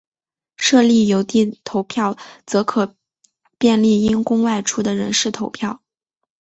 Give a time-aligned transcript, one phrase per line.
[0.57, 2.17] 设立邮递投票
[2.47, 2.95] 则可
[3.59, 5.83] 便利因公外出的人士投票。